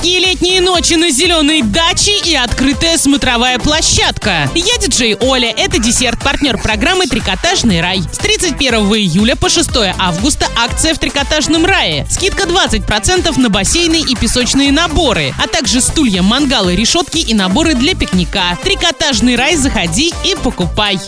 [0.00, 4.48] Жаркие летние ночи на зеленой даче и открытая смотровая площадка.
[4.54, 8.04] Я диджей Оля, это десерт, партнер программы «Трикотажный рай».
[8.12, 12.06] С 31 июля по 6 августа акция в «Трикотажном рае».
[12.08, 17.96] Скидка 20% на бассейны и песочные наборы, а также стулья, мангалы, решетки и наборы для
[17.96, 18.56] пикника.
[18.62, 21.00] «Трикотажный рай» заходи и покупай.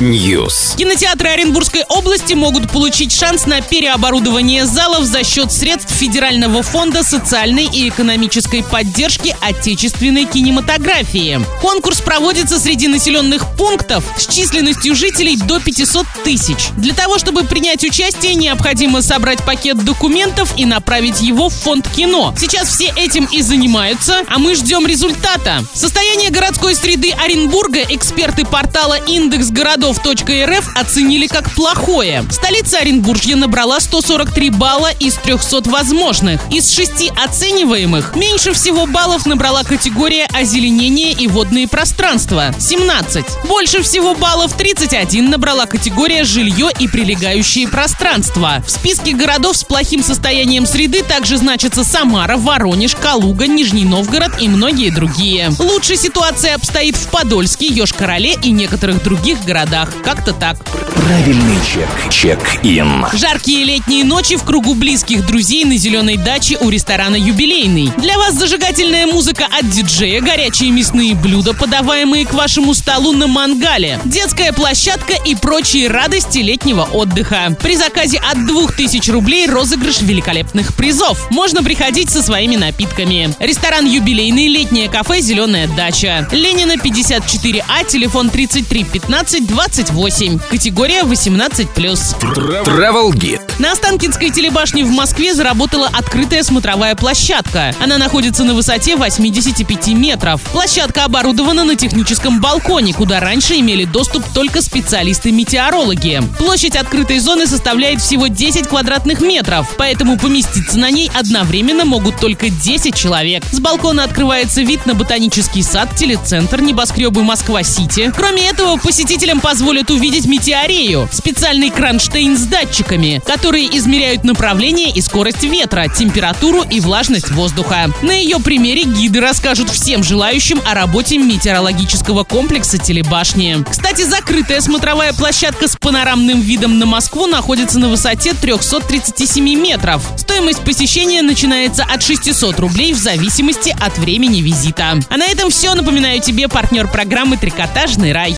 [0.00, 0.76] News.
[0.76, 7.64] Кинотеатры Оренбургской области могут получить шанс на переоборудование залов за счет средств Федерального фонда социальной
[7.64, 11.40] и экономической поддержки отечественной кинематографии.
[11.60, 16.68] Конкурс проводится среди населенных пунктов с численностью жителей до 500 тысяч.
[16.76, 22.34] Для того, чтобы принять участие, необходимо собрать пакет документов и направить его в фонд кино.
[22.38, 25.64] Сейчас все этим и занимаются, а мы ждем результата.
[25.74, 32.24] Состояние городской среды Оренбурга эксперты портала индексгородов.рф оценили как плохое.
[32.30, 36.40] Столица Оренбуржья набрала 143 балла из 300 возможных.
[36.50, 43.24] Из шести оцениваемых меньше всего баллов набрала категория озеленение и водные пространства– 17.
[43.46, 48.62] Больше всего баллов 31 набрала категория жилье и прилегающие пространства.
[48.66, 54.48] В списке городов с плохим состоянием среды также значатся Самара, Воронеж, Калуга, Нижний Новгород и
[54.48, 55.50] многие другие.
[55.58, 59.90] Лучше ситуация обстоит в Подольске, Йошкар-Оле и некоторых других городах.
[60.02, 60.56] Как-то так.
[60.64, 62.10] Правильный чек.
[62.10, 63.06] Чек-ин.
[63.12, 66.85] Жаркие летние ночи в кругу близких друзей на зеленой даче у ресторана
[67.16, 67.92] «Юбилейный».
[67.98, 73.98] Для вас зажигательная музыка от диджея, горячие мясные блюда, подаваемые к вашему столу на мангале,
[74.04, 77.56] детская площадка и прочие радости летнего отдыха.
[77.60, 81.30] При заказе от 2000 рублей розыгрыш великолепных призов.
[81.30, 83.34] Можно приходить со своими напитками.
[83.40, 86.28] Ресторан «Юбилейный», летнее кафе «Зеленая дача».
[86.30, 90.38] Ленина 54А, телефон 33 15 28.
[90.50, 91.66] Категория 18+.
[91.74, 93.40] Travel Guide.
[93.58, 96.42] На Останкинской телебашне в Москве заработала открытая
[96.76, 97.74] смотровая площадка.
[97.80, 100.42] Она находится на высоте 85 метров.
[100.52, 106.22] Площадка оборудована на техническом балконе, куда раньше имели доступ только специалисты-метеорологи.
[106.36, 112.50] Площадь открытой зоны составляет всего 10 квадратных метров, поэтому поместиться на ней одновременно могут только
[112.50, 113.42] 10 человек.
[113.50, 118.12] С балкона открывается вид на ботанический сад, телецентр, небоскребы Москва-Сити.
[118.14, 125.44] Кроме этого, посетителям позволят увидеть метеорею– специальный кронштейн с датчиками, которые измеряют направление и скорость
[125.44, 127.90] ветра, температуру и влажность воздуха.
[128.02, 133.64] На ее примере гиды расскажут всем желающим о работе метеорологического комплекса телебашни.
[133.68, 140.02] Кстати, закрытая смотровая площадка с панорамным видом на Москву находится на высоте 337 метров.
[140.16, 144.94] Стоимость посещения начинается от 600 рублей в зависимости от времени визита.
[145.08, 145.74] А на этом все.
[145.74, 148.34] Напоминаю тебе партнер программы «Трикотажный рай».